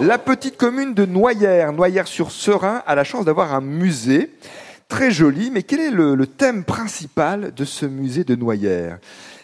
la 0.00 0.18
petite 0.18 0.56
commune 0.56 0.94
de 0.94 1.04
Noyères, 1.04 1.72
Noyères-sur-Serein, 1.72 2.82
a 2.86 2.94
la 2.94 3.04
chance 3.04 3.24
d'avoir 3.24 3.54
un 3.54 3.60
musée 3.60 4.30
très 4.88 5.10
joli. 5.10 5.50
Mais 5.50 5.62
quel 5.62 5.80
est 5.80 5.90
le, 5.90 6.26
thème 6.26 6.64
principal 6.64 7.52
de 7.54 7.64
ce 7.64 7.86
musée 7.86 8.24
de 8.24 8.34
Noyères? 8.34 8.98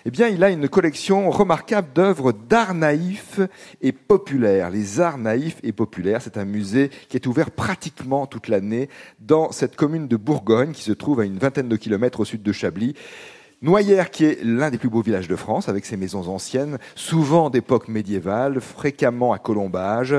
Eh 0.07 0.11
bien, 0.11 0.29
il 0.29 0.45
a 0.45 0.51
une 0.51 0.69
collection 0.69 1.31
remarquable 1.31 1.89
d'œuvres 1.95 2.33
d'art 2.33 2.75
naïf 2.75 3.41
et 3.81 3.93
populaire. 3.93 4.71
Les 4.71 5.01
arts 5.01 5.19
naïfs 5.19 5.57
et 5.63 5.73
populaires, 5.73 6.21
c'est 6.21 6.37
un 6.37 6.45
musée 6.45 6.91
qui 7.09 7.17
est 7.17 7.27
ouvert 7.27 7.51
pratiquement 7.51 8.27
toute 8.27 8.49
l'année 8.49 8.91
dans 9.21 9.51
cette 9.51 9.77
commune 9.77 10.07
de 10.07 10.17
Bourgogne 10.17 10.73
qui 10.73 10.83
se 10.83 10.93
trouve 10.93 11.21
à 11.21 11.25
une 11.25 11.39
vingtaine 11.39 11.69
de 11.69 11.77
kilomètres 11.77 12.21
au 12.21 12.25
sud 12.27 12.43
de 12.43 12.53
Chablis. 12.53 12.95
Noyères, 13.65 14.11
qui 14.11 14.27
est 14.27 14.45
l'un 14.45 14.71
des 14.71 14.77
plus 14.77 14.91
beaux 14.91 15.01
villages 15.01 15.27
de 15.27 15.37
France, 15.37 15.71
avec 15.71 15.87
ses 15.87 15.97
maisons 15.97 16.29
anciennes, 16.29 16.77
souvent 16.95 17.49
d'époque 17.49 17.89
médiévale, 17.89 18.61
fréquemment 18.61 19.33
à 19.33 19.39
colombage. 19.39 20.15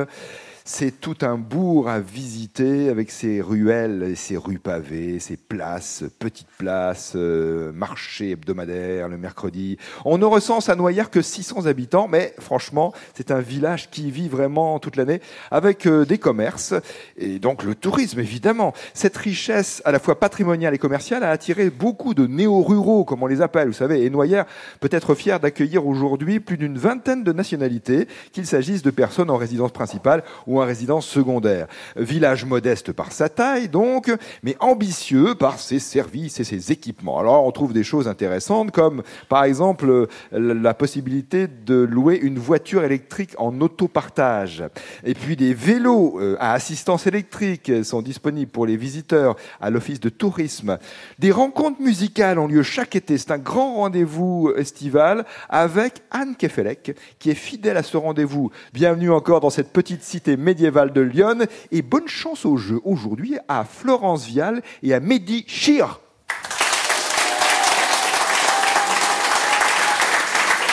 C'est 0.67 0.99
tout 0.99 1.17
un 1.21 1.37
bourg 1.37 1.89
à 1.89 1.99
visiter 1.99 2.89
avec 2.89 3.11
ses 3.11 3.39
ruelles 3.39 4.13
ses 4.15 4.35
rues 4.35 4.57
pavées, 4.57 5.19
ses 5.19 5.37
places, 5.37 6.03
petites 6.17 6.49
places, 6.57 7.13
euh, 7.15 7.71
marchés 7.71 8.31
hebdomadaires 8.31 9.07
le 9.07 9.17
mercredi. 9.19 9.77
On 10.05 10.17
ne 10.17 10.25
recense 10.25 10.67
à 10.67 10.75
Noyères 10.75 11.11
que 11.11 11.21
600 11.21 11.67
habitants, 11.67 12.07
mais 12.07 12.33
franchement, 12.39 12.93
c'est 13.13 13.29
un 13.29 13.41
village 13.41 13.91
qui 13.91 14.09
vit 14.09 14.27
vraiment 14.27 14.79
toute 14.79 14.95
l'année 14.95 15.21
avec 15.51 15.85
euh, 15.85 16.03
des 16.03 16.17
commerces 16.17 16.73
et 17.15 17.37
donc 17.37 17.63
le 17.63 17.75
tourisme 17.75 18.19
évidemment. 18.19 18.73
Cette 18.95 19.17
richesse 19.17 19.83
à 19.85 19.91
la 19.91 19.99
fois 19.99 20.19
patrimoniale 20.19 20.73
et 20.73 20.79
commerciale 20.79 21.23
a 21.23 21.29
attiré 21.29 21.69
beaucoup 21.69 22.15
de 22.15 22.25
néo-ruraux, 22.25 23.05
comme 23.05 23.21
on 23.21 23.27
les 23.27 23.43
appelle, 23.43 23.67
vous 23.67 23.73
savez, 23.73 24.03
et 24.03 24.09
Noyères 24.09 24.45
peut 24.79 24.89
être 24.91 25.13
fier 25.13 25.39
d'accueillir 25.39 25.85
aujourd'hui 25.85 26.39
plus 26.39 26.57
d'une 26.57 26.79
vingtaine 26.79 27.23
de 27.23 27.33
nationalités, 27.33 28.07
qu'il 28.31 28.47
s'agisse 28.47 28.81
de 28.81 28.89
personnes 28.89 29.29
en 29.29 29.37
résidence 29.37 29.71
principale 29.71 30.23
ou 30.47 30.54
en 30.59 30.65
résidence 30.65 31.07
secondaire. 31.07 31.67
Village 31.95 32.45
modeste 32.45 32.91
par 32.91 33.11
sa 33.11 33.29
taille, 33.29 33.69
donc, 33.69 34.11
mais 34.43 34.55
ambitieux 34.59 35.35
par 35.35 35.59
ses 35.59 35.79
services 35.79 36.39
et 36.39 36.43
ses 36.43 36.71
équipements. 36.71 37.19
Alors, 37.19 37.45
on 37.45 37.51
trouve 37.51 37.73
des 37.73 37.83
choses 37.83 38.07
intéressantes, 38.07 38.71
comme, 38.71 39.03
par 39.29 39.43
exemple, 39.43 40.07
la 40.31 40.73
possibilité 40.73 41.47
de 41.47 41.75
louer 41.75 42.19
une 42.21 42.39
voiture 42.39 42.83
électrique 42.83 43.33
en 43.37 43.59
autopartage. 43.61 44.63
Et 45.03 45.13
puis, 45.13 45.35
des 45.35 45.53
vélos 45.53 46.19
euh, 46.19 46.37
à 46.39 46.53
assistance 46.53 47.07
électrique 47.07 47.71
sont 47.83 48.01
disponibles 48.01 48.51
pour 48.51 48.65
les 48.65 48.77
visiteurs 48.77 49.35
à 49.61 49.69
l'office 49.69 49.99
de 49.99 50.09
tourisme. 50.09 50.77
Des 51.19 51.31
rencontres 51.31 51.81
musicales 51.81 52.39
ont 52.39 52.47
lieu 52.47 52.63
chaque 52.63 52.95
été. 52.95 53.17
C'est 53.17 53.31
un 53.31 53.37
grand 53.37 53.75
rendez-vous 53.75 54.51
estival 54.55 55.25
avec 55.49 56.01
Anne 56.11 56.35
Kefelec, 56.35 56.95
qui 57.19 57.29
est 57.29 57.35
fidèle 57.35 57.77
à 57.77 57.83
ce 57.83 57.97
rendez-vous. 57.97 58.51
Bienvenue 58.73 59.11
encore 59.11 59.39
dans 59.39 59.49
cette 59.49 59.71
petite 59.71 60.03
cité 60.03 60.37
médiévale 60.45 60.93
de 60.93 61.01
Lyon 61.01 61.39
et 61.71 61.81
bonne 61.81 62.07
chance 62.07 62.45
au 62.45 62.55
jeu 62.55 62.79
aujourd'hui 62.85 63.37
à 63.49 63.65
Florence 63.65 64.25
Vial 64.25 64.61
et 64.83 64.93
à 64.93 65.01
Mehdi 65.01 65.43
Chir. 65.47 65.99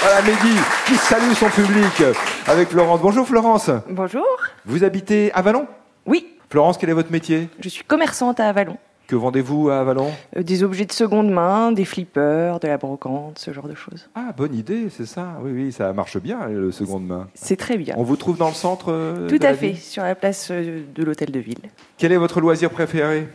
Voilà 0.02 0.22
Mehdi 0.22 0.56
qui 0.86 0.94
salue 0.96 1.32
son 1.32 1.48
public 1.48 2.02
avec 2.46 2.68
Florence. 2.68 3.00
Bonjour 3.00 3.26
Florence. 3.26 3.70
Bonjour. 3.88 4.26
Vous 4.66 4.84
habitez 4.84 5.32
à 5.32 5.42
Vallon? 5.42 5.66
Oui. 6.06 6.28
Florence, 6.50 6.76
quel 6.76 6.90
est 6.90 6.94
votre 6.94 7.10
métier? 7.10 7.48
Je 7.60 7.68
suis 7.68 7.84
commerçante 7.84 8.38
à 8.38 8.48
Avalon. 8.48 8.76
Que 9.12 9.16
vendez-vous 9.16 9.68
à 9.68 9.80
Avalon? 9.80 10.10
Euh, 10.38 10.42
Des 10.42 10.62
objets 10.64 10.86
de 10.86 10.92
seconde 10.92 11.30
main, 11.30 11.70
des 11.70 11.84
flippers, 11.84 12.58
de 12.60 12.66
la 12.66 12.78
brocante, 12.78 13.38
ce 13.38 13.52
genre 13.52 13.68
de 13.68 13.74
choses. 13.74 14.08
Ah, 14.14 14.32
bonne 14.34 14.54
idée, 14.54 14.86
c'est 14.88 15.04
ça. 15.04 15.36
Oui, 15.42 15.50
oui, 15.52 15.70
ça 15.70 15.92
marche 15.92 16.16
bien, 16.16 16.46
le 16.48 16.72
seconde 16.72 17.06
main. 17.06 17.28
C'est 17.34 17.56
très 17.56 17.76
bien. 17.76 17.94
On 17.98 18.04
vous 18.04 18.16
trouve 18.16 18.38
dans 18.38 18.48
le 18.48 18.54
centre 18.54 18.90
euh, 18.90 19.28
Tout 19.28 19.36
de 19.36 19.44
à 19.44 19.50
la 19.50 19.54
fait, 19.54 19.66
ville? 19.72 19.76
sur 19.78 20.02
la 20.02 20.14
place 20.14 20.48
euh, 20.50 20.80
de 20.94 21.04
l'hôtel 21.04 21.30
de 21.30 21.40
ville. 21.40 21.58
Quel 21.98 22.12
est 22.12 22.16
votre 22.16 22.40
loisir 22.40 22.70
préféré? 22.70 23.28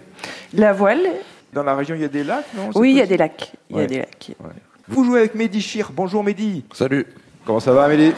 La 0.55 0.73
voile 0.73 1.05
Dans 1.53 1.61
la 1.61 1.75
région, 1.75 1.93
il 1.93 2.01
y 2.01 2.05
a 2.05 2.07
des 2.07 2.23
lacs, 2.23 2.47
non? 2.55 2.71
Oui, 2.73 2.89
il 2.89 2.97
y 2.97 3.01
a 3.01 3.05
des 3.05 3.17
lacs. 3.17 3.53
Il 3.69 3.77
y 3.77 3.81
a 3.81 3.85
des 3.85 3.99
lacs. 3.99 4.31
Vous 4.87 5.03
jouez 5.03 5.19
avec 5.19 5.35
Mehdi 5.35 5.61
Chir. 5.61 5.91
Bonjour 5.95 6.23
Mehdi. 6.23 6.65
Salut, 6.73 7.05
Comment 7.47 7.59
ça 7.61 7.71
va 7.73 7.87
Mehdi 7.87 8.11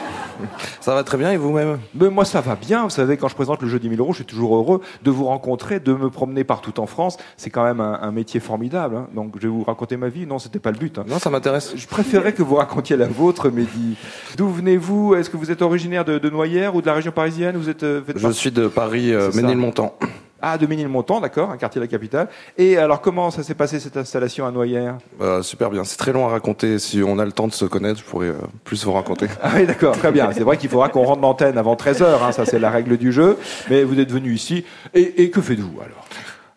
ça 0.80 0.94
va 0.94 1.04
très 1.04 1.18
bien 1.18 1.30
et 1.32 1.36
vous-même? 1.36 1.78
Mais 1.94 2.08
Moi 2.08 2.24
ça 2.24 2.40
va 2.40 2.56
bien. 2.56 2.84
Vous 2.84 2.90
savez, 2.90 3.16
quand 3.18 3.28
je 3.28 3.34
présente 3.34 3.60
le 3.62 3.68
jeu 3.68 3.78
10 3.78 3.90
000 3.90 4.00
euros, 4.00 4.12
je 4.12 4.16
suis 4.16 4.24
toujours 4.24 4.56
heureux 4.56 4.80
de 5.02 5.10
vous 5.10 5.26
rencontrer, 5.26 5.80
de 5.80 5.92
me 5.92 6.08
promener 6.08 6.44
partout 6.44 6.80
en 6.80 6.86
France. 6.86 7.18
C'est 7.36 7.50
quand 7.50 7.62
même 7.62 7.80
un, 7.80 7.98
un 8.02 8.10
métier 8.10 8.40
formidable. 8.40 8.96
hein. 8.96 9.06
Donc 9.14 9.34
je 9.36 9.42
vais 9.42 9.48
vous 9.48 9.62
raconter 9.62 9.96
ma 9.98 10.08
vie. 10.08 10.26
Non, 10.26 10.38
c'était 10.38 10.58
pas 10.58 10.70
le 10.72 10.78
but. 10.78 10.98
hein. 10.98 11.04
Non, 11.06 11.18
ça 11.18 11.28
m'intéresse. 11.30 11.74
Je 11.76 11.86
préférais 11.86 12.32
que 12.32 12.42
vous 12.42 12.54
racontiez 12.56 12.96
la 12.96 13.06
vôtre, 13.06 13.50
Mehdi. 13.50 13.96
D'où 14.38 14.48
venez-vous? 14.48 15.14
Est-ce 15.14 15.28
que 15.30 15.36
vous 15.36 15.50
êtes 15.50 15.60
originaire 15.62 16.04
de, 16.06 16.18
de 16.18 16.30
Noyères 16.30 16.74
ou 16.74 16.80
de 16.80 16.86
la 16.86 16.94
région 16.94 17.12
parisienne? 17.12 17.56
Vous 17.58 17.68
êtes 17.68 17.82
euh, 17.82 18.00
Je 18.16 18.28
suis 18.30 18.50
de 18.50 18.66
Paris, 18.66 19.12
euh. 19.12 19.30
Ménilmontant. 19.34 19.94
Ah, 20.42 20.58
de 20.58 20.66
Ménilmontant, 20.66 21.20
d'accord, 21.20 21.50
un 21.50 21.56
quartier 21.56 21.80
de 21.80 21.84
la 21.84 21.88
capitale. 21.90 22.28
Et 22.58 22.76
alors, 22.76 23.00
comment 23.00 23.30
ça 23.30 23.42
s'est 23.42 23.54
passé 23.54 23.80
cette 23.80 23.96
installation 23.96 24.46
à 24.46 24.50
Noyères 24.50 24.96
Euh, 25.20 25.42
super 25.42 25.70
bien, 25.70 25.84
c'est 25.84 25.96
très 25.96 26.12
long 26.12 26.26
à 26.26 26.30
raconter. 26.30 26.78
Si 26.78 27.02
on 27.04 27.18
a 27.18 27.24
le 27.24 27.32
temps 27.32 27.46
de 27.48 27.52
se 27.52 27.64
connaître, 27.64 28.00
je 28.00 28.04
pourrais 28.04 28.28
euh, 28.28 28.34
plus 28.64 28.84
vous 28.84 28.92
raconter. 28.92 29.26
Ah 29.42 29.50
oui, 29.56 29.66
d'accord, 29.66 29.96
très 29.96 30.12
bien. 30.12 30.30
C'est 30.32 30.42
vrai 30.42 30.56
qu'il 30.56 30.68
faudra 30.70 30.88
qu'on 30.90 31.04
rentre 31.04 31.22
l'antenne 31.22 31.56
avant 31.58 31.74
13h, 31.74 32.04
hein, 32.22 32.32
ça 32.32 32.44
c'est 32.44 32.58
la 32.58 32.70
règle 32.70 32.96
du 32.96 33.10
jeu. 33.12 33.36
Mais 33.68 33.82
vous 33.84 33.98
êtes 33.98 34.10
venu 34.12 34.32
ici. 34.34 34.64
Et, 34.94 35.22
et 35.22 35.30
que 35.30 35.40
faites-vous 35.40 35.80
alors? 35.80 36.04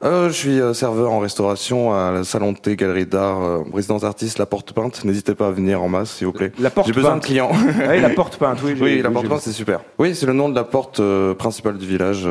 Euh, 0.04 0.28
je 0.28 0.34
suis 0.34 0.60
euh, 0.60 0.74
serveur 0.74 1.14
en 1.14 1.20
restauration 1.20 1.94
à 1.94 2.12
la 2.12 2.24
Salon 2.26 2.52
de 2.52 2.58
thé, 2.58 2.76
Galerie 2.76 3.06
d'Art, 3.06 3.42
euh, 3.42 3.60
résidence 3.74 4.02
d'artiste, 4.02 4.38
La 4.38 4.46
Porte 4.46 4.74
Peinte. 4.74 5.06
N'hésitez 5.06 5.34
pas 5.34 5.48
à 5.48 5.52
venir 5.52 5.82
en 5.82 5.88
masse, 5.88 6.12
s'il 6.12 6.28
vous 6.28 6.34
plaît. 6.34 6.52
La 6.60 6.70
porte 6.70 6.88
J'ai 6.88 6.94
besoin 6.94 7.16
de 7.16 7.22
clients. 7.24 7.52
Ah 7.54 7.92
Oui, 7.92 8.02
la 8.02 8.10
porte 8.10 8.36
peinte, 8.36 8.60
oui. 8.66 8.76
oui, 8.82 9.02
La 9.02 9.08
oui, 9.08 9.14
Porte 9.14 9.30
Peinte, 9.30 9.40
c'est 9.42 9.54
super. 9.54 9.80
Oui, 9.98 10.14
c'est 10.14 10.26
le 10.26 10.34
nom 10.34 10.50
de 10.50 10.56
la 10.56 10.66
porte 10.66 11.00
euh, 11.00 11.34
principale 11.34 11.78
du 11.78 11.86
village. 11.88 12.28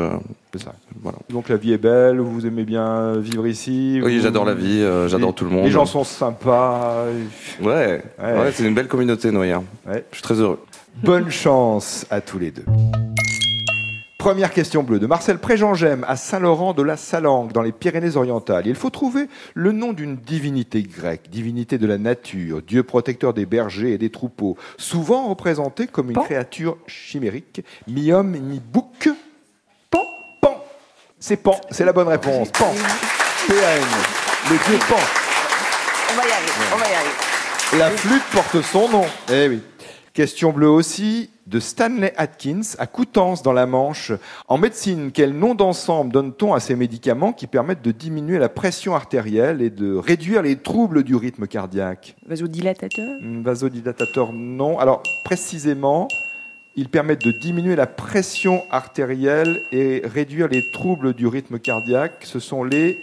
C'est 0.53 0.61
ça. 0.65 0.73
voilà. 1.01 1.17
Donc 1.31 1.49
la 1.49 1.55
vie 1.57 1.73
est 1.73 1.79
belle, 1.79 2.19
vous 2.19 2.45
aimez 2.45 2.63
bien 2.63 3.17
vivre 3.17 3.47
ici 3.47 3.99
Oui, 4.03 4.19
j'adore 4.21 4.45
la 4.45 4.53
vie, 4.53 4.81
euh, 4.83 5.07
j'adore 5.07 5.33
tout 5.33 5.45
le 5.45 5.49
monde. 5.49 5.65
Les 5.65 5.71
gens 5.71 5.87
sont 5.87 6.03
sympas. 6.03 7.05
Ouais, 7.59 7.67
Ouais. 7.67 8.03
ouais, 8.19 8.51
c'est 8.53 8.65
une 8.65 8.75
belle 8.75 8.87
communauté. 8.87 9.31
Ouais. 9.31 10.05
Je 10.11 10.15
suis 10.17 10.21
très 10.23 10.35
heureux. 10.35 10.59
Bonne 11.01 11.31
chance 11.31 12.05
à 12.11 12.21
tous 12.21 12.37
les 12.37 12.51
deux. 12.51 12.65
Première 14.23 14.53
question 14.53 14.83
bleue 14.83 14.99
de 14.99 15.05
Marcel 15.05 15.37
Préjean-Gem 15.37 16.05
à 16.07 16.15
Saint-Laurent 16.15 16.73
de 16.73 16.81
la 16.81 16.95
Salangue, 16.95 17.51
dans 17.51 17.61
les 17.61 17.73
Pyrénées-Orientales. 17.73 18.67
Il 18.67 18.75
faut 18.75 18.89
trouver 18.89 19.27
le 19.53 19.73
nom 19.73 19.91
d'une 19.91 20.15
divinité 20.15 20.81
grecque, 20.81 21.29
divinité 21.29 21.77
de 21.77 21.85
la 21.85 21.97
nature, 21.97 22.61
dieu 22.61 22.83
protecteur 22.83 23.33
des 23.33 23.45
bergers 23.45 23.91
et 23.91 23.97
des 23.97 24.09
troupeaux, 24.09 24.55
souvent 24.77 25.27
représenté 25.27 25.87
comme 25.87 26.07
une 26.07 26.13
Pan. 26.13 26.23
créature 26.23 26.77
chimérique, 26.87 27.65
mi-homme, 27.89 28.37
mi-bouc. 28.39 29.09
Pan. 29.89 30.05
Pan. 30.39 30.63
C'est 31.19 31.35
Pan, 31.35 31.59
c'est 31.69 31.83
la 31.83 31.91
bonne 31.91 32.07
réponse. 32.07 32.49
Pan. 32.51 32.71
P-A-N. 33.49 33.83
Le 34.51 34.55
dieu 34.55 34.79
Pan. 34.87 34.95
On 36.13 36.15
va 36.15 36.21
y 36.25 36.31
arriver, 36.31 36.51
on 36.73 36.77
va 36.77 36.85
y 36.85 36.93
arriver. 36.93 37.77
La 37.77 37.89
flûte 37.89 38.23
porte 38.31 38.61
son 38.61 38.87
nom. 38.87 39.05
Eh 39.29 39.49
oui. 39.49 39.61
Question 40.13 40.51
bleue 40.51 40.69
aussi 40.69 41.31
de 41.47 41.59
Stanley 41.59 42.13
Atkins 42.17 42.75
à 42.77 42.85
Coutances 42.85 43.41
dans 43.41 43.51
la 43.51 43.65
Manche. 43.65 44.11
En 44.47 44.59
médecine, 44.59 45.11
quel 45.11 45.33
nom 45.33 45.55
d'ensemble 45.55 46.13
donne-t-on 46.13 46.53
à 46.53 46.59
ces 46.59 46.75
médicaments 46.75 47.33
qui 47.33 47.47
permettent 47.47 47.81
de 47.81 47.91
diminuer 47.91 48.37
la 48.37 48.47
pression 48.47 48.93
artérielle 48.93 49.59
et 49.63 49.71
de 49.71 49.95
réduire 49.95 50.43
les 50.43 50.55
troubles 50.55 51.01
du 51.01 51.15
rythme 51.15 51.47
cardiaque? 51.47 52.15
Vasodilatateur? 52.27 53.21
Hmm, 53.21 53.41
Vasodilatateur, 53.41 54.33
non. 54.33 54.77
Alors, 54.77 55.01
précisément, 55.25 56.07
ils 56.75 56.89
permettent 56.89 57.25
de 57.25 57.31
diminuer 57.31 57.75
la 57.75 57.87
pression 57.87 58.61
artérielle 58.69 59.63
et 59.71 60.03
réduire 60.05 60.47
les 60.47 60.61
troubles 60.73 61.15
du 61.15 61.25
rythme 61.25 61.57
cardiaque. 61.57 62.17
Ce 62.21 62.39
sont 62.39 62.63
les 62.63 62.99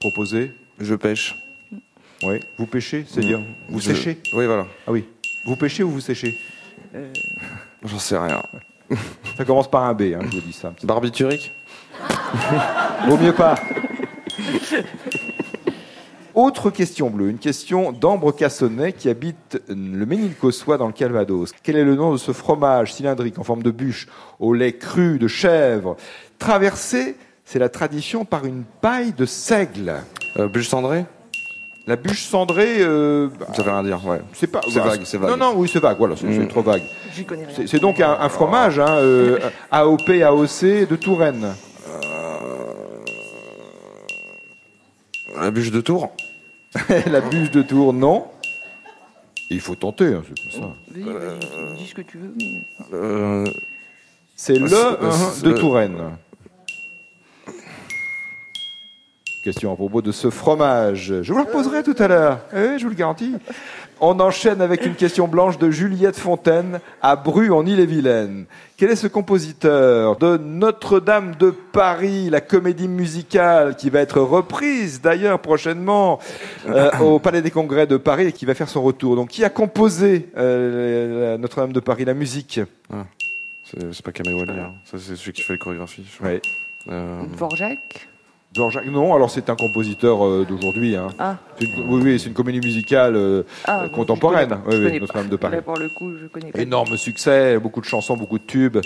proposés. 0.00 0.50
Je 0.80 0.96
pêche. 0.96 1.45
Oui. 2.26 2.40
Vous 2.58 2.66
pêchez, 2.66 3.04
c'est-à-dire 3.08 3.40
vous 3.68 3.80
Je- 3.80 3.86
séchez 3.86 4.18
Oui, 4.32 4.46
voilà. 4.46 4.66
Ah 4.86 4.92
oui. 4.92 5.04
Vous 5.44 5.56
pêchez 5.56 5.82
ou 5.82 5.90
vous 5.90 6.00
séchez 6.00 6.36
J'en 7.84 7.98
sais 7.98 8.18
rien. 8.18 8.42
Ça 9.36 9.44
commence 9.44 9.70
par 9.70 9.84
un 9.84 9.94
B, 9.94 10.02
hein, 10.14 10.20
je 10.30 10.36
vous 10.36 10.40
dis 10.42 10.52
ça. 10.52 10.72
Barbiturique 10.82 11.52
Vaut 13.08 13.16
mieux 13.16 13.32
pas. 13.34 13.54
Autre 16.34 16.70
question 16.70 17.08
bleue, 17.08 17.30
une 17.30 17.38
question 17.38 17.92
d'Ambre 17.92 18.30
Cassonnet 18.32 18.92
qui 18.92 19.08
habite 19.08 19.62
le 19.68 20.04
Ménilcossois 20.04 20.76
dans 20.76 20.86
le 20.86 20.92
Calvados. 20.92 21.52
Quel 21.62 21.76
est 21.76 21.84
le 21.84 21.94
nom 21.94 22.12
de 22.12 22.18
ce 22.18 22.32
fromage 22.32 22.92
cylindrique 22.92 23.38
en 23.38 23.42
forme 23.42 23.62
de 23.62 23.70
bûche 23.70 24.06
au 24.38 24.52
lait 24.52 24.72
cru 24.74 25.18
de 25.18 25.28
chèvre, 25.28 25.96
traversé, 26.38 27.16
c'est 27.46 27.58
la 27.58 27.70
tradition, 27.70 28.24
par 28.26 28.44
une 28.44 28.64
paille 28.82 29.12
de 29.14 29.24
seigle 29.24 29.94
Euh, 30.36 30.48
bûche 30.48 30.68
cendrée? 30.68 31.06
La 31.88 31.94
bûche 31.96 32.24
cendrée, 32.26 32.78
euh, 32.80 33.28
bah, 33.38 33.46
Ça 33.54 33.62
veut 33.62 33.70
rien 33.70 33.84
dire, 33.84 34.04
ouais. 34.04 34.20
c'est 34.32 34.48
pas 34.48 34.60
C'est 34.68 34.80
bah, 34.80 34.86
vague, 34.88 35.02
c'est 35.04 35.18
vague. 35.18 35.30
Non, 35.30 35.36
non, 35.36 35.52
oui, 35.56 35.68
c'est 35.72 35.78
vague. 35.78 35.96
Voilà, 35.98 36.16
c'est 36.16 36.26
Mm. 36.26 36.48
trop 36.48 36.62
vague. 36.62 36.82
J'y 37.14 37.24
connais 37.24 37.44
rien. 37.44 37.54
C'est 37.54 37.68
c'est 37.68 37.78
donc 37.78 38.00
un, 38.00 38.10
un 38.20 38.28
fromage, 38.28 38.80
hein, 38.80 38.96
euh, 38.96 39.38
AOP, 39.70 40.08
AOC 40.22 40.86
de 40.88 40.96
Touraine. 40.96 41.54
La 45.40 45.50
bûche 45.50 45.70
de 45.70 45.80
Tours 45.80 46.10
la 47.06 47.20
bûche 47.20 47.50
de 47.50 47.62
Tours, 47.62 47.92
non. 47.92 48.26
Il 49.50 49.60
faut 49.60 49.74
tenter, 49.76 50.06
hein, 50.06 50.22
c'est 50.26 50.60
comme 50.60 50.62
ça. 50.62 50.74
Vas-y, 50.90 51.02
vas-y, 51.04 51.76
dis 51.78 51.86
ce 51.86 51.94
que 51.94 52.02
tu 52.02 52.18
veux. 52.18 52.34
mais- 52.36 52.62
euh, 52.92 53.44
C'est 54.34 54.58
le 54.58 54.66
c'est- 54.68 54.74
hein, 54.76 54.98
c'est 55.34 55.44
de 55.44 55.50
le- 55.50 55.54
Touraine. 55.58 55.96
Question 59.46 59.72
à 59.72 59.76
propos 59.76 60.02
de 60.02 60.10
ce 60.10 60.28
fromage. 60.28 61.22
Je 61.22 61.32
vous 61.32 61.38
la 61.38 61.44
reposerai 61.44 61.84
tout 61.84 61.94
à 62.00 62.08
l'heure. 62.08 62.40
Eh 62.52 62.56
Oui, 62.56 62.78
je 62.80 62.82
vous 62.82 62.90
le 62.90 62.96
garantis. 62.96 63.32
On 64.00 64.18
enchaîne 64.18 64.60
avec 64.60 64.84
une 64.84 64.96
question 64.96 65.28
blanche 65.28 65.56
de 65.56 65.70
Juliette 65.70 66.18
Fontaine 66.18 66.80
à 67.00 67.14
Bru 67.14 67.52
en 67.52 67.64
Ille-et-Vilaine. 67.64 68.46
Quel 68.76 68.90
est 68.90 68.96
ce 68.96 69.06
compositeur 69.06 70.16
de 70.16 70.36
Notre-Dame 70.36 71.36
de 71.36 71.50
Paris, 71.50 72.28
la 72.28 72.40
comédie 72.40 72.88
musicale 72.88 73.76
qui 73.76 73.88
va 73.88 74.00
être 74.00 74.20
reprise 74.20 75.00
d'ailleurs 75.00 75.38
prochainement 75.38 76.18
euh, 76.68 76.90
au 76.98 77.20
Palais 77.20 77.40
des 77.40 77.52
Congrès 77.52 77.86
de 77.86 77.98
Paris 77.98 78.26
et 78.26 78.32
qui 78.32 78.46
va 78.46 78.54
faire 78.54 78.68
son 78.68 78.82
retour? 78.82 79.14
Donc, 79.14 79.28
qui 79.28 79.44
a 79.44 79.48
composé 79.48 80.28
euh, 80.36 81.38
Notre-Dame 81.38 81.72
de 81.72 81.78
Paris, 81.78 82.04
la 82.04 82.14
musique? 82.14 82.58
C'est 83.62 83.94
c'est 83.94 84.04
pas 84.04 84.10
Kamel 84.10 84.34
Wally, 84.34 84.58
hein. 84.58 84.74
ça 84.84 84.98
c'est 84.98 85.14
celui 85.14 85.32
qui 85.34 85.42
fait 85.42 85.52
les 85.52 85.58
chorégraphies. 85.60 86.04
je 86.10 86.16
crois. 86.16 86.30
Ouais. 86.30 86.42
Euh, 86.88 87.22
Dvorak, 88.56 88.86
non, 88.86 89.14
alors 89.14 89.30
c'est 89.30 89.48
un 89.50 89.56
compositeur 89.56 90.24
euh, 90.26 90.46
d'aujourd'hui. 90.48 90.96
Hein. 90.96 91.08
Ah, 91.18 91.36
une- 91.60 91.68
oui, 91.88 92.00
oui, 92.02 92.18
c'est 92.18 92.28
une 92.28 92.34
comédie 92.34 92.60
musicale 92.60 93.14
euh, 93.16 93.42
ah 93.64 93.82
euh, 93.84 93.88
contemporaine. 93.88 94.48
je 94.66 94.70
connais 94.70 94.84
Oui, 94.86 94.90
oui, 94.92 95.00
Notre-Dame 95.00 95.24
pas. 95.26 95.30
de 95.30 95.36
Paris. 95.36 95.54
Là, 95.56 95.62
pour 95.62 95.76
le 95.78 95.88
coup, 95.88 96.12
je 96.20 96.26
connais 96.26 96.50
pas. 96.50 96.60
Énorme 96.60 96.96
succès, 96.96 97.58
beaucoup 97.58 97.80
de 97.80 97.86
chansons, 97.86 98.16
beaucoup 98.16 98.38
de 98.38 98.44
tubes. 98.44 98.78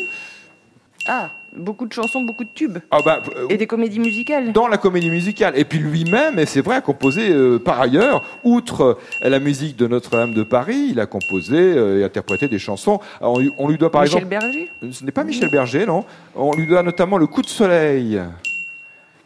Ah, 1.09 1.31
beaucoup 1.57 1.87
de 1.87 1.93
chansons, 1.95 2.21
beaucoup 2.23 2.45
de 2.45 2.51
tubes. 2.55 2.77
Ah 2.91 2.99
bah, 3.03 3.23
Et 3.49 3.57
des 3.57 3.67
comédies 3.67 3.99
musicales. 3.99 4.53
dans 4.53 4.69
la 4.69 4.77
comédie 4.77 5.09
musicale. 5.09 5.55
Et 5.57 5.65
puis 5.65 5.79
lui-même, 5.79 6.39
et 6.39 6.45
c'est 6.45 6.61
vrai, 6.61 6.77
a 6.77 6.81
composé 6.83 7.33
par 7.65 7.81
ailleurs, 7.81 8.23
outre 8.45 8.99
la 9.23 9.39
musique 9.41 9.77
de 9.77 9.87
Notre-Dame 9.87 10.35
de 10.35 10.43
Paris, 10.43 10.89
il 10.91 11.01
a 11.01 11.07
composé 11.07 11.57
et 12.01 12.05
interprété 12.05 12.49
des 12.49 12.59
chansons. 12.59 13.01
Alors, 13.19 13.35
on, 13.35 13.39
lui- 13.39 13.51
on 13.57 13.69
lui 13.69 13.79
doit 13.79 13.91
par 13.91 14.03
Michel 14.03 14.19
exemple. 14.25 14.31
Berger 14.41 14.71
Ce 14.93 15.03
n'est 15.05 15.11
pas 15.11 15.25
Michel 15.25 15.49
Berger, 15.51 15.87
non. 15.87 16.05
On 16.37 16.55
lui 16.55 16.67
doit 16.67 16.83
notamment 16.83 17.17
le 17.17 17.27
coup 17.27 17.41
de 17.41 17.49
soleil. 17.49 18.21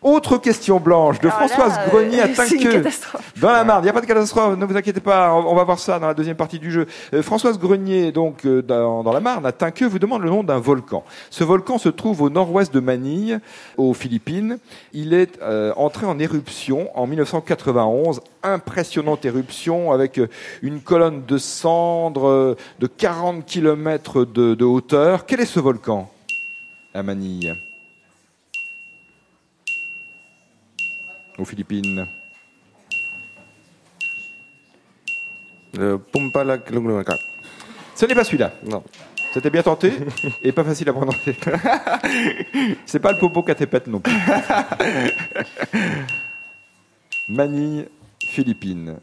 Autre 0.04 0.36
question 0.36 0.80
blanche 0.80 1.18
de 1.18 1.28
Alors 1.28 1.48
Françoise 1.48 1.78
euh, 1.78 1.88
Grenier 1.88 2.20
à 2.20 2.28
Tinqueux. 2.34 2.84
Dans 3.40 3.50
la 3.50 3.64
Marne, 3.64 3.80
il 3.80 3.84
n'y 3.84 3.88
a 3.88 3.92
pas 3.94 4.02
de 4.02 4.06
catastrophe, 4.06 4.54
ne 4.58 4.66
vous 4.66 4.76
inquiétez 4.76 5.00
pas, 5.00 5.32
on 5.32 5.54
va 5.54 5.64
voir 5.64 5.78
ça 5.78 5.98
dans 5.98 6.06
la 6.06 6.12
deuxième 6.12 6.36
partie 6.36 6.58
du 6.58 6.70
jeu. 6.70 6.86
Euh, 7.14 7.22
Françoise 7.22 7.58
Grenier, 7.58 8.12
donc 8.12 8.44
euh, 8.44 8.60
dans, 8.60 9.02
dans 9.02 9.14
la 9.14 9.20
Marne, 9.20 9.46
à 9.46 9.52
Tinqueux, 9.52 9.86
vous 9.86 9.98
demande 9.98 10.20
le 10.20 10.28
nom 10.28 10.44
d'un 10.44 10.58
volcan. 10.58 11.04
Ce 11.30 11.42
volcan 11.42 11.78
se 11.78 11.88
trouve 11.88 12.20
au 12.20 12.28
nord-ouest 12.28 12.72
de 12.74 12.80
Manille, 12.80 13.40
aux 13.78 13.94
Philippines. 13.94 14.58
Il 14.92 15.14
est 15.14 15.40
euh, 15.40 15.72
entré 15.76 16.04
en 16.04 16.18
éruption 16.18 16.90
en 16.94 17.06
1991, 17.06 18.20
impressionnante 18.42 19.24
éruption 19.24 19.90
avec 19.90 20.20
une 20.60 20.82
colonne 20.82 21.22
de 21.26 21.38
cendres 21.38 22.58
de 22.78 22.86
40 22.86 23.46
km 23.46 24.26
de, 24.26 24.54
de 24.54 24.64
hauteur. 24.66 25.24
Quel 25.24 25.40
est 25.40 25.46
ce 25.46 25.60
volcan 25.60 26.10
à 26.92 27.02
Manille? 27.02 27.54
Aux 31.38 31.44
Philippines. 31.44 32.06
le. 35.78 36.00
Ce 37.94 38.06
n'est 38.06 38.14
pas 38.14 38.24
celui-là. 38.24 38.52
Non. 38.66 38.82
C'était 39.32 39.50
bien 39.50 39.62
tenté 39.62 39.92
et 40.42 40.52
pas 40.52 40.62
facile 40.62 40.88
à 40.88 40.92
prononcer. 40.92 41.36
C'est 42.86 43.00
pas 43.00 43.12
le 43.12 43.18
popo 43.18 43.42
catépète 43.42 43.88
non 43.88 43.98
plus. 43.98 44.12
Manille, 47.28 47.88
Philippines. 48.24 48.96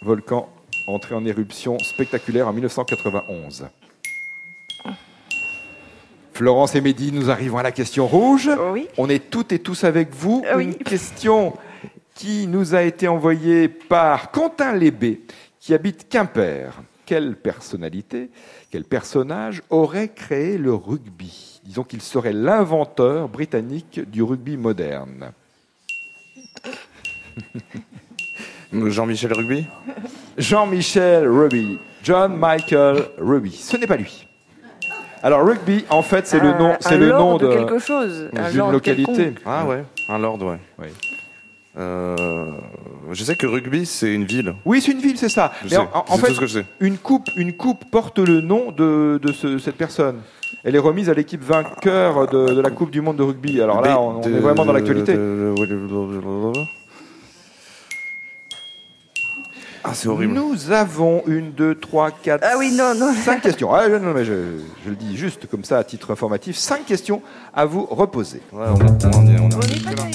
Volcan 0.00 0.48
entré 0.86 1.14
en 1.14 1.24
éruption 1.24 1.78
spectaculaire 1.78 2.46
en 2.46 2.52
1991. 2.52 3.66
Florence 6.34 6.74
et 6.74 6.80
Mehdi, 6.80 7.12
nous 7.12 7.30
arrivons 7.30 7.58
à 7.58 7.62
la 7.62 7.70
question 7.70 8.08
rouge. 8.08 8.50
Oui. 8.72 8.88
On 8.98 9.08
est 9.08 9.30
toutes 9.30 9.52
et 9.52 9.60
tous 9.60 9.84
avec 9.84 10.12
vous. 10.12 10.44
Oui. 10.56 10.64
Une 10.64 10.74
question 10.74 11.54
qui 12.14 12.48
nous 12.48 12.74
a 12.74 12.82
été 12.82 13.06
envoyée 13.06 13.68
par 13.68 14.32
Quentin 14.32 14.72
Lébé, 14.72 15.20
qui 15.60 15.74
habite 15.74 16.08
Quimper. 16.08 16.82
Quelle 17.06 17.36
personnalité, 17.36 18.30
quel 18.70 18.82
personnage 18.84 19.62
aurait 19.70 20.08
créé 20.08 20.58
le 20.58 20.74
rugby? 20.74 21.60
Disons 21.64 21.84
qu'il 21.84 22.02
serait 22.02 22.32
l'inventeur 22.32 23.28
britannique 23.28 24.00
du 24.10 24.22
rugby 24.22 24.56
moderne. 24.56 25.30
Jean-Michel 28.72 29.34
Rugby? 29.34 29.66
Jean-Michel 30.36 31.28
Ruby. 31.28 31.78
John 32.02 32.36
Michael 32.36 33.10
Ruby. 33.18 33.52
Ce 33.52 33.76
n'est 33.76 33.86
pas 33.86 33.96
lui. 33.96 34.26
Alors 35.24 35.44
rugby, 35.44 35.84
en 35.90 36.02
fait, 36.02 36.26
c'est 36.26 36.38
le 36.38 36.50
Un- 36.50 36.58
nom, 36.58 36.76
c'est 36.80 36.98
le 36.98 37.08
nom 37.08 37.38
de, 37.38 37.48
quelque 37.48 37.78
chose. 37.78 38.28
un 38.36 38.50
d'une 38.50 38.70
localité. 38.70 39.12
quelconque. 39.12 39.42
Ah 39.46 39.64
ouais, 39.66 39.82
un 40.10 40.18
lord, 40.18 40.40
ouais. 40.42 40.58
Oui. 40.78 40.88
Euh, 41.76 42.14
je 43.10 43.24
sais 43.24 43.34
que 43.34 43.46
Rugby, 43.48 43.84
c'est 43.84 44.12
une 44.14 44.24
ville. 44.26 44.54
Oui, 44.64 44.80
c'est 44.80 44.92
une 44.92 45.00
ville, 45.00 45.16
c'est 45.18 45.28
ça. 45.28 45.50
Je 45.64 45.70
Mais 45.70 45.76
sais. 45.76 45.88
en, 45.92 46.16
fait, 46.18 46.28
tout 46.28 46.34
ce 46.34 46.40
que 46.40 46.46
je 46.46 46.58
sais. 46.60 46.66
une 46.78 46.98
coupe, 46.98 47.30
une 47.36 47.52
coupe 47.54 47.84
porte 47.90 48.20
le 48.20 48.42
nom 48.42 48.70
de, 48.70 49.18
de 49.20 49.32
ce- 49.32 49.58
cette 49.58 49.74
personne. 49.76 50.18
Elle 50.62 50.76
est 50.76 50.78
remise 50.80 51.10
à 51.10 51.14
l'équipe 51.14 51.42
vainqueur 51.42 52.28
de, 52.28 52.54
de 52.54 52.60
la 52.60 52.70
Coupe 52.70 52.90
du 52.90 53.00
Monde 53.00 53.16
de 53.16 53.22
rugby. 53.24 53.60
Alors 53.60 53.80
là, 53.82 53.98
on, 54.00 54.18
on 54.18 54.22
est 54.22 54.38
vraiment 54.38 54.64
dans 54.64 54.72
l'actualité. 54.72 55.14
Ah, 59.86 59.92
c'est 59.92 60.08
horrible. 60.08 60.32
Nous 60.32 60.70
avons 60.72 61.22
une, 61.26 61.52
deux, 61.52 61.74
trois, 61.74 62.10
quatre, 62.10 62.42
Ah 62.46 62.54
oui, 62.58 62.72
non, 62.74 62.94
non. 62.94 63.12
cinq 63.12 63.42
questions. 63.42 63.72
Ah, 63.74 63.86
non, 63.88 64.12
mais 64.14 64.24
je, 64.24 64.32
je 64.84 64.88
le 64.90 64.96
dis 64.96 65.14
juste 65.16 65.46
comme 65.46 65.62
ça 65.62 65.76
à 65.78 65.84
titre 65.84 66.10
informatif. 66.10 66.56
Cinq 66.56 66.86
questions 66.86 67.20
à 67.52 67.66
vous 67.66 67.84
reposer. 67.84 68.40
Ouais, 68.52 68.64
on, 68.66 68.76
est- 68.80 69.04
est- 69.04 69.94
pas. 69.94 70.08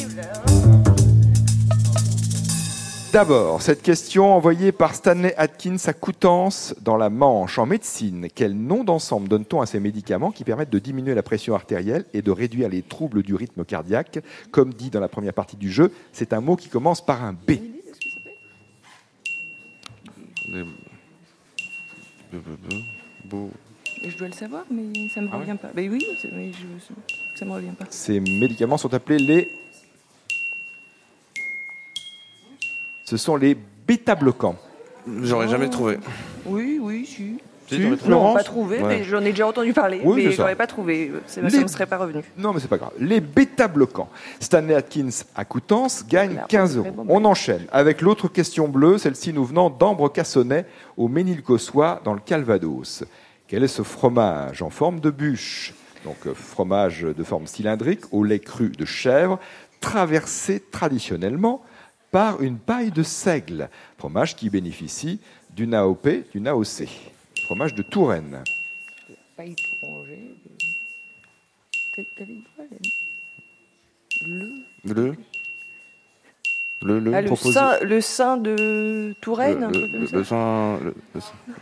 D'abord, 3.14 3.61
cette 3.61 3.81
question 3.81 4.33
envoyée 4.35 4.71
par 4.71 4.94
Stanley 4.95 5.33
Atkins 5.38 5.78
à 5.85 5.94
Coutances 5.94 6.73
dans 6.81 6.95
la 6.97 7.09
Manche. 7.11 7.57
En 7.59 7.66
médecine, 7.68 8.28
quel 8.33 8.54
nom 8.54 8.83
d'ensemble 8.83 9.28
donne-t-on 9.28 9.61
à 9.61 9.66
ces 9.68 9.80
médicaments 9.80 10.31
qui 10.31 10.44
permettent 10.44 10.69
de 10.71 10.78
diminuer 10.80 11.14
la 11.16 11.23
pression 11.23 11.54
artérielle 11.56 12.06
et 12.14 12.21
de 12.23 12.31
réduire 12.31 12.69
les 12.69 12.81
troubles 12.83 13.21
du 13.23 13.33
rythme 13.35 13.66
cardiaque? 13.66 14.19
Comme 14.52 14.73
dit 14.73 14.90
dans 14.90 14.99
la 14.99 15.07
première 15.07 15.33
partie 15.33 15.57
du 15.57 15.71
jeu, 15.71 15.92
c'est 16.14 16.33
un 16.33 16.42
mot 16.42 16.56
qui 16.56 16.69
commence 16.69 17.04
par 17.06 17.23
un 17.23 17.33
B. 17.33 17.52
Des- 20.51 20.65
Beau- 23.25 23.51
Et 24.03 24.09
je 24.11 24.18
dois 24.18 24.27
le 24.27 24.33
savoir, 24.33 24.63
mais 24.71 25.09
ça 25.09 25.19
me 25.21 25.29
Ah 25.31 25.37
revient 25.37 25.57
pas. 25.59 25.69
Ben 25.73 25.89
oui, 25.91 26.06
mais 26.31 26.51
je, 26.53 26.94
ça 27.35 27.45
me 27.45 27.51
revient 27.51 27.71
pas. 27.77 27.85
Ces 27.89 28.19
médicaments 28.19 28.77
sont 28.77 28.94
appelés 28.94 29.18
les. 29.19 29.51
Ce 33.06 33.18
sont 33.18 33.35
les 33.35 33.56
bêta-bloquants. 33.87 34.56
J'aurais 35.23 35.47
jamais 35.49 35.69
trouvé. 35.69 35.97
Florence 37.78 38.07
Non, 38.07 38.33
pas 38.33 38.44
trouvé, 38.44 38.81
Ouais. 38.81 38.88
mais 38.99 39.04
j'en 39.04 39.21
ai 39.21 39.31
déjà 39.31 39.47
entendu 39.47 39.73
parler, 39.73 40.02
Oui, 40.04 40.26
mais 40.26 40.31
j'aurais 40.31 40.56
pas 40.56 40.68
trouvé. 40.68 41.11
Ça, 41.28 41.42
me 41.42 41.49
serait 41.68 41.85
pas 41.85 41.97
revenu. 41.97 42.21
Non, 42.38 42.54
mais 42.54 42.59
c'est 42.59 42.68
pas 42.68 42.78
grave. 42.78 42.92
Les 42.99 43.19
bêta-bloquants. 43.21 44.09
Stanley 44.40 44.76
Atkins 44.76 45.09
à 45.35 45.45
Coutances 45.45 46.06
gagne 46.07 46.33
Merde, 46.33 46.47
15 46.49 46.71
c'est 46.71 46.78
euros. 46.78 46.92
bon, 46.92 47.06
On 47.09 47.26
enchaîne 47.26 47.66
avec 47.71 48.02
l'autre 48.02 48.28
question 48.28 48.68
bleue, 48.68 48.97
celle-ci 48.97 49.33
nous 49.33 49.45
venant 49.45 49.69
d'Ambre 49.69 50.09
Cassonnet 50.11 50.66
au 50.97 51.07
Ménilcossois 51.07 52.02
dans 52.04 52.14
le 52.14 52.19
Calvados. 52.19 53.04
Quel 53.47 53.64
est 53.64 53.68
ce 53.68 53.81
fromage 53.83 54.61
en 54.61 54.69
forme 54.69 54.99
de 54.99 55.09
bûche 55.09 55.73
Donc 56.06 56.18
euh, 56.28 56.33
fromage 56.35 57.02
de 57.02 57.23
forme 57.23 57.47
cylindrique 57.47 58.02
au 58.11 58.23
lait 58.23 58.40
cru 58.40 58.69
de 58.69 58.85
chèvre, 58.85 59.40
traversé 59.80 60.61
traditionnellement 60.71 61.61
par 62.11 62.42
une 62.42 62.57
paille 62.57 62.92
de 62.92 63.04
seigle. 63.04 63.69
Fromage 63.97 64.35
qui 64.35 64.49
bénéficie 64.49 65.19
d'une 65.56 65.73
AOP, 65.73 66.07
d'une 66.33 66.47
AOC. 66.47 66.83
Fromage 67.49 67.73
de 67.73 67.81
Touraine. 67.81 68.44
Là 69.39 69.44
Le. 74.27 74.94
Le? 74.94 75.13
Le, 76.83 76.99
le, 76.99 77.13
Ah, 77.13 77.21
le, 77.21 77.35
sein, 77.35 77.79
le 77.81 78.01
sein 78.01 78.37
de 78.37 79.15
Touraine, 79.19 79.61
le, 79.61 79.65
un 79.65 79.71
le, 79.71 79.87
comme 79.87 80.07
ça 80.07 80.15
le 80.18 80.23
saint, 80.23 80.77
le, 80.83 80.94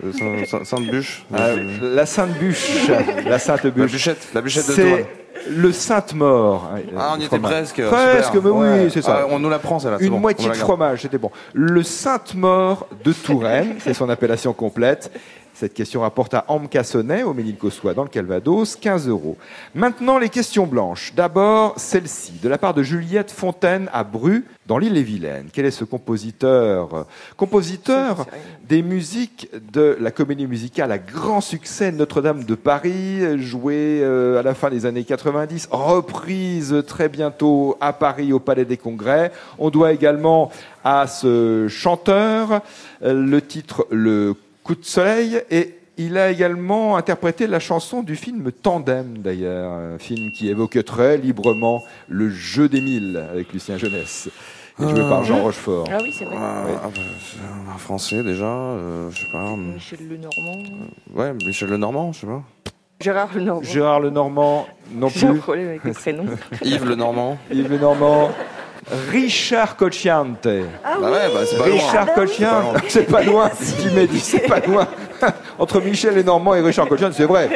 le 0.03 0.11
saint, 0.11 0.45
saint- 0.45 0.63
sainte 0.65 0.87
bûche. 0.87 1.25
Ah, 1.33 1.55
Le- 1.55 1.95
la 1.95 2.05
Sainte 2.05 2.37
Bûche. 2.37 2.69
la 3.25 3.39
Sainte 3.39 3.63
la 3.63 3.69
Bûche. 3.71 3.91
bûchette, 3.93 4.27
la 4.33 4.41
bûchette 4.41 4.67
de 4.67 4.73
Touraine. 4.75 5.05
C'est 5.05 5.49
le 5.51 5.71
Sainte-Mort. 5.71 6.69
Ah, 6.97 7.13
on 7.15 7.19
y 7.21 7.23
était 7.25 7.39
presque. 7.39 7.81
Presque, 7.81 8.33
super. 8.33 8.43
mais 8.53 8.83
oui, 8.83 8.91
c'est 8.91 9.01
ça. 9.01 9.21
Ah, 9.21 9.27
on 9.29 9.39
nous 9.39 9.49
l'apprend, 9.49 9.79
celle-là. 9.79 9.97
c'est 9.99 10.03
Une 10.05 10.09
bon, 10.11 10.17
on 10.17 10.19
moitié 10.19 10.49
la 10.49 10.53
de 10.53 10.59
fromage, 10.59 11.01
c'était 11.03 11.17
bon. 11.17 11.31
Le 11.53 11.81
Sainte-Mort 11.81 12.87
de 13.05 13.13
Touraine, 13.13 13.77
c'est 13.79 13.93
son 13.93 14.09
appellation 14.09 14.51
complète. 14.53 15.09
Cette 15.59 15.73
question 15.73 16.01
rapporte 16.01 16.35
à 16.35 16.45
Ambe-Cassonnet, 16.49 17.23
au 17.23 17.33
Ménilcossois, 17.33 17.95
dans 17.95 18.03
le 18.03 18.09
Calvados, 18.09 18.75
15 18.75 19.07
euros. 19.07 19.37
Maintenant, 19.73 20.19
les 20.19 20.29
questions 20.29 20.67
blanches. 20.67 21.13
D'abord, 21.15 21.73
celle-ci, 21.77 22.33
de 22.43 22.47
la 22.47 22.59
part 22.59 22.75
de 22.75 22.83
Juliette 22.83 23.31
Fontaine 23.31 23.89
à 23.91 24.03
Bru, 24.03 24.45
dans 24.67 24.77
l'île-et-Vilaine. 24.77 25.47
Quel 25.51 25.65
est 25.65 25.71
ce 25.71 25.83
compositeur 25.83 27.07
Compositeur 27.37 28.27
des 28.69 28.83
musiques 28.83 29.49
de 29.73 29.97
la 29.99 30.11
comédie 30.11 30.45
musicale 30.45 30.91
à 30.91 30.99
grand 30.99 31.41
succès 31.41 31.91
Notre-Dame 31.91 32.43
de 32.43 32.53
Paris, 32.53 33.41
jouée 33.41 34.01
euh, 34.03 34.39
à 34.39 34.43
la 34.43 34.53
fin 34.53 34.69
des 34.69 34.85
années 34.85 35.05
90, 35.05 35.69
reprise 35.71 36.83
très 36.85 37.09
bientôt 37.09 37.77
à 37.81 37.93
Paris 37.93 38.31
au 38.31 38.39
Palais 38.39 38.65
des 38.65 38.77
Congrès. 38.77 39.31
On 39.57 39.71
doit 39.71 39.91
également 39.91 40.51
à 40.83 41.07
ce 41.07 41.67
chanteur 41.67 42.61
euh, 43.01 43.13
le 43.13 43.41
titre 43.41 43.87
Le 43.89 44.35
coup 44.67 44.75
de 44.75 44.85
soleil 44.85 45.41
et 45.49 45.75
il 45.97 46.17
a 46.17 46.29
également 46.29 46.95
interprété 46.97 47.47
la 47.47 47.59
chanson 47.59 48.03
du 48.03 48.15
film 48.15 48.51
Tandem, 48.51 49.17
d'ailleurs, 49.19 49.71
un 49.71 49.97
film 49.97 50.31
qui 50.31 50.49
évoque 50.49 50.77
très 50.85 51.17
librement 51.17 51.81
le 52.09 52.29
jeu 52.29 52.67
des 52.69 52.81
mille 52.81 53.17
avec 53.31 53.51
Lucien 53.53 53.77
Jeunesse, 53.77 54.29
et 54.79 54.83
joué 54.83 54.99
par 55.09 55.23
Jean 55.23 55.41
Rochefort. 55.41 55.87
Ah 55.91 55.97
oui, 56.03 56.13
c'est 56.15 56.25
vrai. 56.25 56.35
Ah, 56.37 56.63
Oui. 56.67 56.73
ah, 56.83 56.89
bah, 56.93 57.71
un 57.73 57.77
français 57.79 58.21
déjà, 58.23 58.45
euh, 58.45 59.09
je 59.09 59.21
sais 59.21 59.31
pas. 59.31 59.45
hum, 59.45 59.73
Michel 59.73 59.99
Lenormand. 60.07 60.63
Ouais, 61.15 61.33
Michel 61.33 61.69
Lenormand, 61.69 62.11
je 62.13 62.19
sais 62.19 62.27
pas. 62.27 62.43
Gérard 62.99 63.29
Lenormand. 63.35 63.63
Gérard 63.63 63.99
Lenormand, 64.01 64.67
non 64.91 65.07
J'ai 65.09 65.27
un 65.27 65.31
plus. 65.31 65.39
problème 65.39 65.67
avec 65.69 65.83
les 65.83 65.93
prénoms. 65.93 66.25
Yves 66.63 66.85
Lenormand. 66.85 67.37
Yves 67.51 67.71
Lenormand. 67.71 68.31
Richard 69.11 69.75
Cocciante. 69.75 70.47
Ah 70.83 70.97
Bah 70.99 71.11
ouais, 71.11 71.33
bah 71.33 71.39
c'est 71.45 71.57
pas 71.57 71.67
loin. 71.67 71.75
Richard 71.75 72.13
Cocciante, 72.13 72.77
c'est 72.87 73.09
pas 73.09 73.23
loin. 73.23 73.51
Tu 73.81 73.89
m'as 73.91 74.05
dit, 74.05 74.19
c'est 74.19 74.47
pas 74.47 74.59
loin. 74.59 74.87
Entre 75.59 75.81
Michel 75.81 76.15
Lenormand 76.15 76.55
et 76.55 76.61
Richard 76.61 76.87
Cocciante, 76.87 77.13
c'est 77.13 77.25
vrai. 77.25 77.49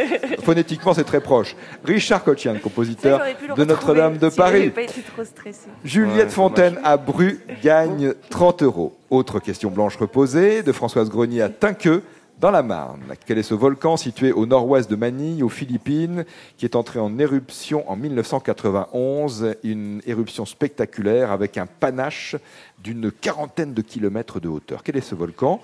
Phonétiquement, 0.43 0.93
c'est 0.93 1.03
très 1.03 1.21
proche. 1.21 1.55
Richard 1.85 2.23
Cocciante, 2.23 2.61
compositeur 2.61 3.21
de 3.55 3.63
Notre-Dame 3.63 4.17
de 4.17 4.29
Paris. 4.29 4.69
pas 4.69 4.81
été 4.81 5.01
trop 5.01 5.23
stressé. 5.23 5.67
Juliette 5.83 6.25
Ouais, 6.25 6.29
Fontaine 6.29 6.79
à 6.83 6.97
Bru 6.97 7.39
gagne 7.63 8.13
30 8.29 8.63
euros. 8.63 8.97
Autre 9.09 9.39
question 9.39 9.69
blanche 9.69 9.97
reposée 9.97 10.63
de 10.63 10.71
Françoise 10.71 11.09
Grenier 11.09 11.41
à 11.41 11.49
Tinqueux, 11.49 12.03
dans 12.41 12.51
la 12.51 12.63
Marne. 12.63 13.01
Quel 13.27 13.37
est 13.37 13.43
ce 13.43 13.53
volcan 13.53 13.97
situé 13.97 14.31
au 14.31 14.47
nord-ouest 14.47 14.89
de 14.89 14.95
Manille, 14.95 15.43
aux 15.43 15.49
Philippines, 15.49 16.25
qui 16.57 16.65
est 16.65 16.75
entré 16.75 16.99
en 16.99 17.19
éruption 17.19 17.89
en 17.89 17.95
1991 17.95 19.55
Une 19.63 20.01
éruption 20.07 20.45
spectaculaire 20.45 21.31
avec 21.31 21.59
un 21.59 21.67
panache 21.67 22.35
d'une 22.83 23.11
quarantaine 23.11 23.75
de 23.75 23.81
kilomètres 23.83 24.39
de 24.39 24.49
hauteur. 24.49 24.81
Quel 24.83 24.97
est 24.97 25.01
ce 25.01 25.13
volcan? 25.13 25.61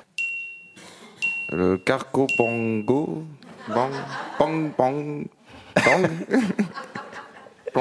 Le 1.49 1.77
Carco 1.77 2.27
Pongo. 2.37 3.23
Bang. 3.67 3.91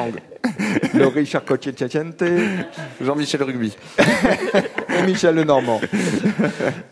Le 0.95 1.07
Richard 1.07 1.45
Cocciante 1.45 2.23
Jean-Michel 3.01 3.43
Rugby. 3.43 3.77
et 4.99 5.03
Michel 5.03 5.35
Lenormand. 5.35 5.81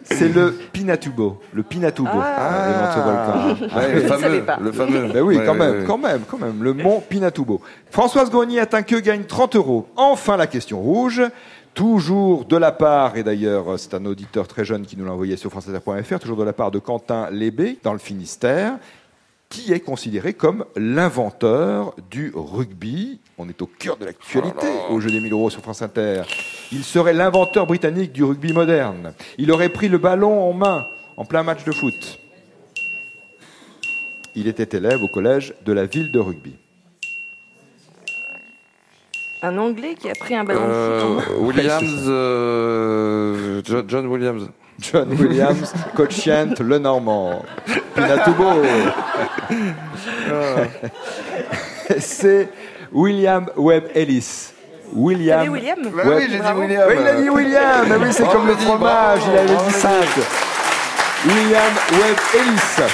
C'est 0.02 0.28
le 0.28 0.52
Pinatubo. 0.72 1.40
Le 1.52 1.62
Pinatubo. 1.62 2.08
Ah. 2.12 3.54
volcan. 3.56 3.76
Ouais, 3.76 3.94
le 3.94 4.00
fameux. 4.02 4.42
pas. 4.42 4.58
Le 4.60 4.72
fameux. 4.72 5.08
Ben 5.12 5.22
oui, 5.22 5.36
Ouais, 5.38 5.44
quand 5.46 5.52
ouais, 5.52 5.58
même, 5.58 5.78
ouais. 5.80 5.84
quand 5.86 5.98
même, 5.98 6.20
quand 6.28 6.38
même. 6.38 6.62
Le 6.62 6.74
mont 6.74 7.00
Pinatubo. 7.00 7.60
Françoise 7.90 8.30
Grenier 8.30 8.60
à 8.60 8.66
Tinqueux 8.66 9.00
gagne 9.00 9.24
30 9.24 9.56
euros. 9.56 9.88
Enfin, 9.96 10.36
la 10.36 10.46
question 10.46 10.80
rouge. 10.80 11.22
Toujours 11.74 12.44
de 12.44 12.56
la 12.56 12.70
part, 12.70 13.16
et 13.16 13.24
d'ailleurs 13.24 13.80
c'est 13.80 13.94
un 13.94 14.04
auditeur 14.06 14.46
très 14.46 14.64
jeune 14.64 14.86
qui 14.86 14.96
nous 14.96 15.04
l'a 15.04 15.10
envoyé 15.10 15.36
sur 15.36 15.50
franceinter.fr, 15.50 16.20
toujours 16.20 16.36
de 16.36 16.44
la 16.44 16.52
part 16.52 16.70
de 16.70 16.78
Quentin 16.78 17.28
Lébé, 17.32 17.80
dans 17.82 17.92
le 17.92 17.98
Finistère, 17.98 18.74
qui 19.54 19.72
est 19.72 19.80
considéré 19.80 20.34
comme 20.34 20.64
l'inventeur 20.76 21.94
du 22.10 22.32
rugby. 22.34 23.20
On 23.38 23.48
est 23.48 23.62
au 23.62 23.66
cœur 23.66 23.96
de 23.96 24.04
l'actualité 24.04 24.66
au 24.90 24.98
jeu 25.00 25.10
des 25.10 25.20
1000 25.20 25.32
euros 25.32 25.48
sur 25.50 25.60
France 25.62 25.80
Inter. 25.82 26.22
Il 26.72 26.82
serait 26.82 27.12
l'inventeur 27.12 27.66
britannique 27.66 28.12
du 28.12 28.24
rugby 28.24 28.52
moderne. 28.52 29.14
Il 29.38 29.52
aurait 29.52 29.68
pris 29.68 29.88
le 29.88 29.98
ballon 29.98 30.42
en 30.42 30.52
main 30.52 30.86
en 31.16 31.24
plein 31.24 31.44
match 31.44 31.62
de 31.64 31.70
foot. 31.72 32.18
Il 34.34 34.48
était 34.48 34.76
élève 34.76 35.02
au 35.04 35.08
collège 35.08 35.54
de 35.64 35.72
la 35.72 35.86
ville 35.86 36.10
de 36.10 36.18
rugby. 36.18 36.56
Un 39.42 39.56
Anglais 39.58 39.94
qui 39.94 40.08
a 40.10 40.14
pris 40.14 40.34
un 40.34 40.42
ballon 40.42 40.66
de 40.66 40.72
Euh, 40.72 41.18
foot. 41.20 41.34
Williams. 41.38 42.04
euh, 42.08 43.62
Jo- 43.64 43.84
John 43.86 44.06
Williams. 44.06 44.48
John 44.80 45.08
Williams, 45.18 45.72
Coachant, 45.94 46.54
Le 46.60 46.78
Normand. 46.78 47.42
Pinatubo. 47.94 48.62
C'est 51.98 52.48
William 52.92 53.46
Webb 53.56 53.84
Ellis. 53.94 54.50
William. 54.92 55.48
William 55.50 55.78
Bah 55.82 56.02
Ouais. 56.04 56.14
oui, 56.16 56.26
j'ai 56.30 56.38
dit. 56.38 56.44
William. 56.56 56.84
Oui, 56.88 56.94
il 57.00 57.06
a 57.08 57.14
dit 57.20 57.28
William. 57.30 57.86
Ah 57.90 57.94
oui, 58.00 58.06
c'est 58.10 58.22
Oh, 58.24 58.32
comme 58.32 58.46
le 58.46 58.56
fromage. 58.56 59.20
Il 59.30 59.38
avait 59.38 59.46
dit 59.48 59.64
me 59.64 59.70
5. 59.70 59.90
William 61.26 61.72
Webb 61.92 62.18
Ellis. 62.34 62.84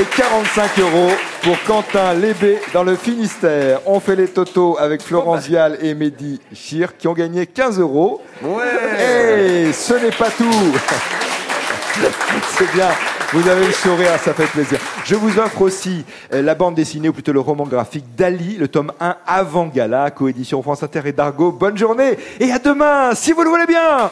Et 0.00 0.04
45 0.04 0.78
euros 0.80 1.10
pour 1.48 1.62
Quentin 1.64 2.12
Lébé 2.12 2.58
dans 2.74 2.82
le 2.82 2.94
Finistère. 2.94 3.80
On 3.86 4.00
fait 4.00 4.16
les 4.16 4.28
totaux 4.28 4.76
avec 4.78 5.00
Florence 5.00 5.46
Vial 5.46 5.78
et 5.80 5.94
Mehdi 5.94 6.42
Chir 6.52 6.98
qui 6.98 7.08
ont 7.08 7.14
gagné 7.14 7.46
15 7.46 7.80
euros. 7.80 8.20
Ouais. 8.42 9.68
Et 9.68 9.72
ce 9.72 9.94
n'est 9.94 10.10
pas 10.10 10.28
tout. 10.28 10.44
C'est 12.50 12.70
bien. 12.74 12.90
Vous 13.32 13.48
avez 13.48 13.64
le 13.64 13.72
sourire, 13.72 14.18
ça 14.22 14.34
fait 14.34 14.44
plaisir. 14.44 14.78
Je 15.06 15.14
vous 15.14 15.38
offre 15.38 15.62
aussi 15.62 16.04
euh, 16.34 16.42
la 16.42 16.54
bande 16.54 16.74
dessinée, 16.74 17.08
ou 17.08 17.14
plutôt 17.14 17.32
le 17.32 17.40
roman 17.40 17.64
graphique 17.64 18.14
d'Ali, 18.14 18.58
le 18.58 18.68
tome 18.68 18.92
1 19.00 19.16
avant 19.26 19.68
Gala, 19.68 20.10
coédition 20.10 20.60
France 20.60 20.82
Inter 20.82 21.00
et 21.06 21.12
Dargo. 21.12 21.50
Bonne 21.50 21.78
journée 21.78 22.18
et 22.40 22.52
à 22.52 22.58
demain, 22.58 23.14
si 23.14 23.32
vous 23.32 23.42
le 23.42 23.48
voulez 23.48 23.66
bien. 23.66 24.10